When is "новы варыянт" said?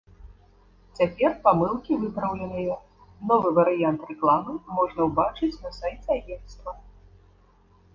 3.29-4.01